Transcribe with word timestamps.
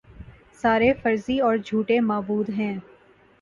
سارے 0.53 0.91
فرضی 1.03 1.39
اور 1.39 1.57
جھوٹے 1.57 1.99
معبود 2.01 2.49
ہیں 2.49 2.75